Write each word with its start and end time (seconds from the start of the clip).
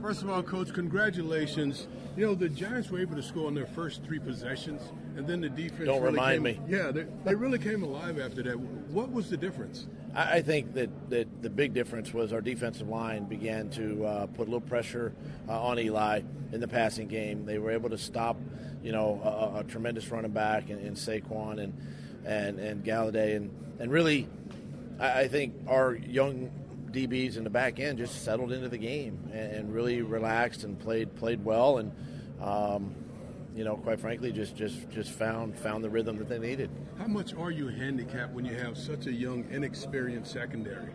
First 0.00 0.22
of 0.22 0.30
all, 0.30 0.42
Coach, 0.42 0.72
congratulations. 0.72 1.86
You 2.16 2.24
know, 2.24 2.34
the 2.34 2.48
Giants 2.48 2.90
were 2.90 3.00
able 3.00 3.16
to 3.16 3.22
score 3.22 3.46
on 3.46 3.54
their 3.54 3.66
first 3.66 4.02
three 4.02 4.18
possessions, 4.18 4.80
and 5.14 5.26
then 5.26 5.42
the 5.42 5.50
defense. 5.50 5.84
Don't 5.84 6.00
really 6.00 6.14
remind 6.14 6.42
came, 6.42 6.42
me. 6.42 6.60
Yeah, 6.66 6.90
they, 6.90 7.06
they 7.24 7.34
really 7.34 7.58
came 7.58 7.82
alive 7.82 8.18
after 8.18 8.42
that. 8.44 8.58
What 8.58 9.12
was 9.12 9.28
the 9.28 9.36
difference? 9.36 9.88
I 10.14 10.38
I 10.38 10.42
think 10.42 10.72
that, 10.72 11.10
that 11.10 11.42
the 11.42 11.50
big 11.50 11.74
difference 11.74 12.14
was 12.14 12.32
our 12.32 12.40
defensive 12.40 12.88
line 12.88 13.24
began 13.24 13.68
to 13.70 14.04
uh, 14.06 14.26
put 14.26 14.42
a 14.42 14.50
little 14.50 14.60
pressure 14.62 15.12
uh, 15.48 15.60
on 15.60 15.78
Eli 15.78 16.22
in 16.52 16.60
the 16.60 16.68
passing 16.68 17.06
game. 17.06 17.44
They 17.44 17.58
were 17.58 17.70
able 17.70 17.90
to 17.90 17.98
stop, 17.98 18.38
you 18.82 18.92
know, 18.92 19.20
a, 19.22 19.60
a 19.60 19.64
tremendous 19.64 20.10
running 20.10 20.32
back 20.32 20.70
in, 20.70 20.78
in 20.78 20.94
Saquon 20.94 21.62
and 21.62 21.74
and 22.24 22.58
and 22.58 22.84
Galladay, 22.84 23.36
and 23.36 23.50
and 23.78 23.92
really, 23.92 24.28
I, 24.98 25.20
I 25.20 25.28
think 25.28 25.54
our 25.68 25.94
young 25.94 26.50
DBs 26.92 27.36
in 27.36 27.44
the 27.44 27.50
back 27.50 27.80
end 27.80 27.98
just 27.98 28.24
settled 28.24 28.52
into 28.52 28.68
the 28.68 28.78
game 28.78 29.30
and, 29.32 29.52
and 29.52 29.74
really 29.74 30.02
relaxed 30.02 30.64
and 30.64 30.78
played 30.78 31.14
played 31.16 31.44
well 31.44 31.78
and. 31.78 31.92
Um, 32.40 32.94
you 33.54 33.64
know, 33.64 33.76
quite 33.76 34.00
frankly, 34.00 34.30
just, 34.30 34.54
just, 34.54 34.88
just 34.90 35.10
found 35.10 35.58
found 35.58 35.82
the 35.82 35.90
rhythm 35.90 36.16
that 36.18 36.28
they 36.28 36.38
needed. 36.38 36.70
How 36.96 37.08
much 37.08 37.34
are 37.34 37.50
you 37.50 37.66
handicapped 37.66 38.32
when 38.32 38.44
you 38.44 38.54
have 38.54 38.78
such 38.78 39.06
a 39.06 39.12
young, 39.12 39.44
inexperienced 39.50 40.32
secondary? 40.32 40.92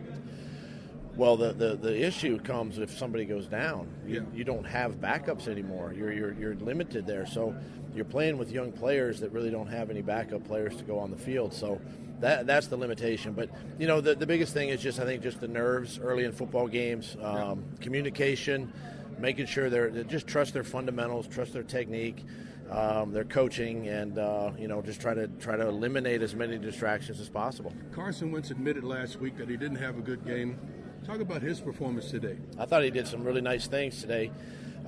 Well, 1.16 1.36
the, 1.36 1.52
the, 1.52 1.76
the 1.76 2.04
issue 2.06 2.38
comes 2.38 2.78
if 2.78 2.96
somebody 2.96 3.24
goes 3.24 3.46
down. 3.46 3.88
You, 4.06 4.14
Yeah. 4.16 4.20
you 4.34 4.44
don't 4.44 4.64
have 4.66 4.96
backups 5.00 5.48
anymore. 5.48 5.94
You're, 5.96 6.12
you're, 6.12 6.32
you're 6.34 6.54
limited 6.56 7.06
there. 7.06 7.26
So 7.26 7.54
you're 7.94 8.04
playing 8.04 8.36
with 8.36 8.50
young 8.52 8.70
players 8.72 9.20
that 9.20 9.32
really 9.32 9.50
don't 9.50 9.68
have 9.68 9.88
any 9.90 10.02
backup 10.02 10.44
players 10.44 10.76
to 10.76 10.84
go 10.84 10.98
on 10.98 11.10
the 11.10 11.16
field. 11.16 11.54
So 11.54 11.80
that, 12.20 12.46
that's 12.46 12.66
the 12.66 12.76
limitation. 12.76 13.32
But, 13.32 13.48
you 13.78 13.86
know, 13.86 14.02
the, 14.02 14.14
the 14.14 14.26
biggest 14.26 14.52
thing 14.52 14.68
is 14.68 14.82
just, 14.82 15.00
I 15.00 15.04
think, 15.04 15.22
just 15.22 15.40
the 15.40 15.48
nerves 15.48 15.98
early 15.98 16.24
in 16.24 16.32
football 16.32 16.68
games, 16.68 17.16
um, 17.22 17.64
communication, 17.80 18.70
making 19.18 19.46
sure 19.46 19.70
they're, 19.70 19.88
they 19.90 20.04
just 20.04 20.26
trust 20.26 20.52
their 20.52 20.64
fundamentals, 20.64 21.26
trust 21.28 21.52
their 21.54 21.62
technique. 21.62 22.24
Um, 22.68 23.12
their 23.12 23.22
coaching 23.22 23.86
and 23.86 24.18
uh, 24.18 24.50
you 24.58 24.66
know 24.66 24.82
just 24.82 25.00
try 25.00 25.14
to 25.14 25.28
try 25.38 25.54
to 25.54 25.68
eliminate 25.68 26.20
as 26.20 26.34
many 26.34 26.58
distractions 26.58 27.20
as 27.20 27.28
possible. 27.28 27.72
Carson 27.92 28.32
Wentz 28.32 28.50
admitted 28.50 28.82
last 28.82 29.20
week 29.20 29.36
that 29.36 29.48
he 29.48 29.56
didn't 29.56 29.76
have 29.76 29.98
a 29.98 30.00
good 30.02 30.26
game. 30.26 30.58
Talk 31.06 31.20
about 31.20 31.40
his 31.40 31.60
performance 31.60 32.10
today. 32.10 32.36
I 32.58 32.66
thought 32.66 32.82
he 32.82 32.90
did 32.90 33.06
some 33.06 33.22
really 33.22 33.40
nice 33.40 33.68
things 33.68 34.00
today. 34.00 34.32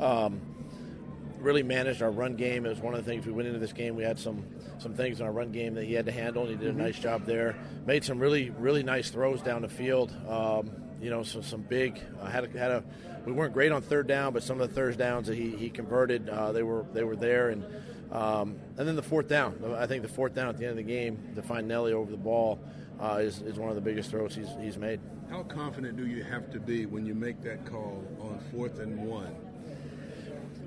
Um, 0.01 0.41
really 1.39 1.63
managed 1.63 2.03
our 2.03 2.11
run 2.11 2.35
game. 2.35 2.67
It 2.67 2.71
was 2.71 2.81
one 2.81 2.95
of 2.95 3.05
the 3.05 3.09
things 3.09 3.25
we 3.25 3.31
went 3.31 3.47
into 3.47 3.61
this 3.61 3.73
game. 3.73 3.95
We 3.95 4.03
had 4.03 4.19
some 4.19 4.45
some 4.79 4.95
things 4.95 5.21
in 5.21 5.27
our 5.27 5.31
run 5.31 5.53
game 5.53 5.75
that 5.75 5.85
he 5.85 5.95
had 5.95 6.07
to 6.07 6.13
handle, 6.13 6.43
and 6.43 6.51
he 6.51 6.57
did 6.57 6.75
a 6.75 6.77
nice 6.77 6.99
job 6.99 7.25
there. 7.25 7.55
Made 7.87 8.03
some 8.03 8.19
really 8.19 8.51
really 8.51 8.83
nice 8.83 9.11
throws 9.11 9.43
down 9.43 9.63
the 9.63 9.69
field. 9.69 10.13
Um, 10.29 10.88
you 11.01 11.11
know, 11.11 11.23
so 11.23 11.41
some 11.41 11.63
big 11.63 12.01
uh, 12.21 12.27
had 12.27 12.45
a, 12.45 12.59
had 12.59 12.71
a. 12.71 12.85
We 13.25 13.33
weren't 13.33 13.53
great 13.53 13.73
on 13.73 13.83
third 13.83 14.07
down, 14.07 14.33
but 14.33 14.43
some 14.43 14.61
of 14.61 14.69
the 14.69 14.75
third 14.75 14.97
downs 14.97 15.27
that 15.27 15.37
he, 15.37 15.51
he 15.51 15.71
converted, 15.71 16.29
uh, 16.29 16.53
they 16.53 16.63
were 16.63 16.87
they 16.95 17.05
were 17.05 17.17
there, 17.17 17.51
and 17.51 17.65
um, 18.11 18.59
and 18.77 18.89
then 18.89 18.97
the 18.97 19.03
fourth 19.03 19.29
down. 19.29 19.75
I 19.77 19.87
think 19.87 20.03
the 20.03 20.09
fourth 20.09 20.35
down 20.35 20.49
at 20.49 20.57
the 20.57 20.65
end 20.65 20.71
of 20.71 20.77
the 20.77 20.83
game 20.91 21.33
to 21.35 21.43
find 21.43 21.69
Nelly 21.69 21.93
over 21.93 22.11
the 22.11 22.17
ball 22.17 22.59
uh, 23.01 23.19
is, 23.21 23.41
is 23.43 23.59
one 23.59 23.69
of 23.69 23.75
the 23.75 23.81
biggest 23.81 24.11
throws 24.11 24.35
he's, 24.35 24.49
he's 24.61 24.77
made. 24.77 25.01
How 25.31 25.43
confident 25.43 25.97
do 25.97 26.07
you 26.07 26.23
have 26.25 26.51
to 26.53 26.61
be 26.61 26.87
when 26.87 27.05
you 27.05 27.15
make 27.15 27.43
that 27.43 27.67
call 27.67 28.03
on 28.21 28.41
fourth 28.51 28.79
and 28.79 28.99
one? 29.07 29.35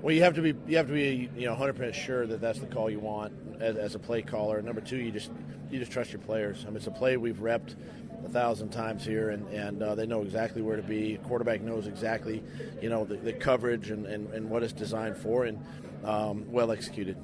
Well, 0.02 0.12
you 0.12 0.24
have 0.24 0.34
to 0.34 0.42
be 0.42 0.52
you 0.66 0.78
have 0.78 0.88
to 0.88 0.92
be 0.92 1.30
you 1.36 1.44
know 1.44 1.52
100 1.52 1.74
percent 1.74 1.94
sure 1.94 2.26
that 2.26 2.40
that's 2.40 2.58
the 2.58 2.66
call 2.66 2.90
you 2.90 2.98
want 2.98 3.32
as, 3.60 3.76
as 3.76 3.94
a 3.94 4.00
play 4.00 4.20
caller. 4.20 4.60
Number 4.60 4.80
two, 4.80 4.96
you 4.96 5.12
just 5.12 5.30
you 5.70 5.78
just 5.78 5.92
trust 5.92 6.10
your 6.10 6.20
players. 6.20 6.64
I 6.64 6.68
mean, 6.70 6.76
it's 6.78 6.88
a 6.88 6.90
play 6.90 7.16
we've 7.16 7.36
repped 7.36 7.76
a 8.24 8.28
thousand 8.28 8.70
times 8.70 9.04
here, 9.04 9.30
and 9.30 9.46
and 9.52 9.80
uh, 9.80 9.94
they 9.94 10.04
know 10.04 10.22
exactly 10.22 10.60
where 10.60 10.74
to 10.74 10.82
be. 10.82 11.20
Quarterback 11.28 11.60
knows 11.60 11.86
exactly 11.86 12.42
you 12.82 12.88
know 12.88 13.04
the, 13.04 13.14
the 13.16 13.32
coverage 13.32 13.90
and, 13.90 14.06
and, 14.06 14.28
and 14.34 14.50
what 14.50 14.64
it's 14.64 14.72
designed 14.72 15.16
for, 15.16 15.44
and 15.44 15.64
um, 16.02 16.50
well 16.50 16.72
executed. 16.72 17.16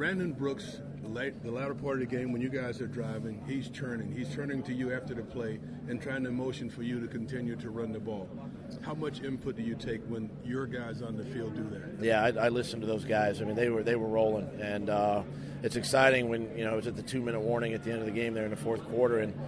Brandon 0.00 0.32
Brooks, 0.32 0.80
the, 1.02 1.08
late, 1.10 1.42
the 1.42 1.50
latter 1.50 1.74
part 1.74 2.00
of 2.00 2.08
the 2.08 2.16
game 2.16 2.32
when 2.32 2.40
you 2.40 2.48
guys 2.48 2.80
are 2.80 2.86
driving, 2.86 3.44
he's 3.46 3.68
turning. 3.68 4.10
He's 4.10 4.34
turning 4.34 4.62
to 4.62 4.72
you 4.72 4.94
after 4.94 5.12
the 5.12 5.22
play 5.22 5.60
and 5.90 6.00
trying 6.00 6.24
to 6.24 6.30
motion 6.30 6.70
for 6.70 6.82
you 6.82 7.00
to 7.00 7.06
continue 7.06 7.54
to 7.56 7.68
run 7.68 7.92
the 7.92 8.00
ball. 8.00 8.26
How 8.80 8.94
much 8.94 9.20
input 9.20 9.56
do 9.56 9.62
you 9.62 9.74
take 9.74 10.00
when 10.08 10.30
your 10.42 10.64
guys 10.64 11.02
on 11.02 11.18
the 11.18 11.24
field 11.26 11.54
do 11.54 11.64
that? 11.64 12.02
Yeah, 12.02 12.22
I, 12.24 12.46
I 12.46 12.48
listened 12.48 12.80
to 12.80 12.88
those 12.88 13.04
guys. 13.04 13.42
I 13.42 13.44
mean, 13.44 13.56
they 13.56 13.68
were 13.68 13.82
they 13.82 13.94
were 13.94 14.08
rolling, 14.08 14.48
and 14.58 14.88
uh, 14.88 15.22
it's 15.62 15.76
exciting 15.76 16.30
when 16.30 16.56
you 16.56 16.64
know 16.64 16.72
it 16.72 16.76
was 16.76 16.86
at 16.86 16.96
the 16.96 17.02
two 17.02 17.20
minute 17.20 17.40
warning 17.40 17.74
at 17.74 17.84
the 17.84 17.90
end 17.90 18.00
of 18.00 18.06
the 18.06 18.12
game 18.12 18.32
there 18.32 18.44
in 18.44 18.50
the 18.50 18.56
fourth 18.56 18.82
quarter, 18.84 19.18
and 19.18 19.38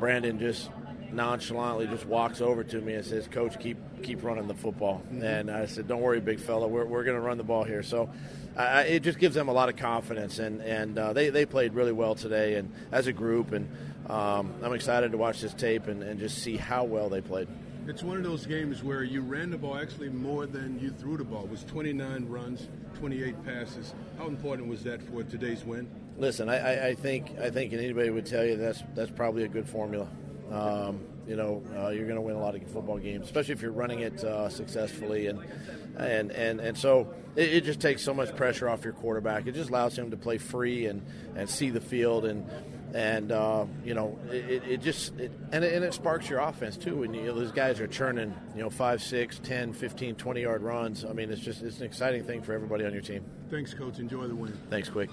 Brandon 0.00 0.38
just 0.38 0.70
nonchalantly 1.12 1.86
just 1.86 2.06
walks 2.06 2.40
over 2.40 2.64
to 2.64 2.80
me 2.80 2.94
and 2.94 3.04
says, 3.04 3.26
"Coach, 3.28 3.58
keep 3.58 3.78
keep 4.02 4.22
running 4.22 4.46
the 4.46 4.54
football." 4.54 5.02
And 5.20 5.50
I 5.50 5.66
said, 5.66 5.88
"Don't 5.88 6.00
worry, 6.00 6.20
big 6.20 6.40
fella. 6.40 6.66
We're, 6.66 6.84
we're 6.84 7.04
going 7.04 7.16
to 7.16 7.22
run 7.22 7.38
the 7.38 7.44
ball 7.44 7.64
here." 7.64 7.82
So 7.82 8.10
I, 8.56 8.82
it 8.82 9.02
just 9.02 9.18
gives 9.18 9.34
them 9.34 9.48
a 9.48 9.52
lot 9.52 9.68
of 9.68 9.76
confidence, 9.76 10.38
and 10.38 10.60
and 10.62 10.98
uh, 10.98 11.12
they 11.12 11.30
they 11.30 11.46
played 11.46 11.74
really 11.74 11.92
well 11.92 12.14
today, 12.14 12.54
and 12.54 12.72
as 12.90 13.06
a 13.06 13.12
group, 13.12 13.52
and 13.52 13.68
um, 14.08 14.54
I'm 14.62 14.72
excited 14.72 15.12
to 15.12 15.18
watch 15.18 15.40
this 15.40 15.54
tape 15.54 15.86
and, 15.86 16.02
and 16.02 16.18
just 16.18 16.38
see 16.38 16.56
how 16.56 16.84
well 16.84 17.08
they 17.08 17.20
played. 17.20 17.48
It's 17.86 18.02
one 18.02 18.18
of 18.18 18.22
those 18.22 18.44
games 18.44 18.82
where 18.82 19.02
you 19.02 19.22
ran 19.22 19.50
the 19.50 19.56
ball 19.56 19.78
actually 19.78 20.10
more 20.10 20.46
than 20.46 20.78
you 20.78 20.90
threw 20.90 21.16
the 21.16 21.24
ball. 21.24 21.44
It 21.44 21.50
was 21.50 21.64
29 21.64 22.28
runs, 22.28 22.68
28 22.98 23.42
passes. 23.46 23.94
How 24.18 24.26
important 24.26 24.68
was 24.68 24.82
that 24.84 25.00
for 25.00 25.22
today's 25.22 25.64
win? 25.64 25.88
Listen, 26.18 26.50
I, 26.50 26.58
I, 26.58 26.86
I 26.88 26.94
think 26.94 27.38
I 27.40 27.48
think 27.48 27.72
anybody 27.72 28.10
would 28.10 28.26
tell 28.26 28.44
you 28.44 28.56
that's 28.56 28.82
that's 28.94 29.10
probably 29.10 29.44
a 29.44 29.48
good 29.48 29.68
formula. 29.68 30.08
Um, 30.50 31.00
you 31.26 31.36
know, 31.36 31.62
uh, 31.76 31.88
you're 31.88 32.06
going 32.06 32.16
to 32.16 32.22
win 32.22 32.36
a 32.36 32.40
lot 32.40 32.54
of 32.54 32.62
football 32.70 32.98
games, 32.98 33.26
especially 33.26 33.52
if 33.52 33.60
you're 33.60 33.70
running 33.70 34.00
it 34.00 34.24
uh, 34.24 34.48
successfully, 34.48 35.26
and 35.26 35.44
and 35.98 36.30
and 36.30 36.60
and 36.60 36.76
so 36.76 37.12
it, 37.36 37.54
it 37.54 37.64
just 37.64 37.80
takes 37.80 38.02
so 38.02 38.14
much 38.14 38.34
pressure 38.34 38.68
off 38.68 38.82
your 38.82 38.94
quarterback. 38.94 39.46
It 39.46 39.52
just 39.52 39.68
allows 39.68 39.96
him 39.96 40.10
to 40.10 40.16
play 40.16 40.38
free 40.38 40.86
and 40.86 41.04
and 41.36 41.48
see 41.48 41.70
the 41.70 41.80
field 41.80 42.24
and. 42.24 42.48
And 42.94 43.32
uh, 43.32 43.66
you 43.84 43.92
know, 43.92 44.18
it, 44.30 44.62
it 44.66 44.80
just 44.80 45.14
it, 45.18 45.30
and, 45.52 45.62
it, 45.62 45.74
and 45.74 45.84
it 45.84 45.92
sparks 45.92 46.30
your 46.30 46.38
offense 46.38 46.78
too. 46.78 47.02
And 47.02 47.14
you 47.14 47.26
know, 47.26 47.34
those 47.34 47.52
guys 47.52 47.80
are 47.80 47.86
churning, 47.86 48.34
you 48.56 48.62
know, 48.62 48.70
5, 48.70 49.02
6, 49.02 49.40
10, 49.40 49.74
15, 49.74 50.14
20 50.14 50.40
yard 50.40 50.62
runs. 50.62 51.04
I 51.04 51.12
mean, 51.12 51.30
it's 51.30 51.42
just 51.42 51.60
it's 51.60 51.80
an 51.80 51.84
exciting 51.84 52.24
thing 52.24 52.40
for 52.40 52.54
everybody 52.54 52.86
on 52.86 52.94
your 52.94 53.02
team. 53.02 53.26
Thanks, 53.50 53.74
Coach. 53.74 53.98
Enjoy 53.98 54.26
the 54.26 54.34
win. 54.34 54.58
Thanks, 54.70 54.88
Quick. 54.88 55.10